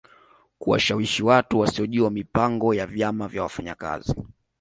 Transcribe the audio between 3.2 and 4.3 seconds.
vya wafanyakazi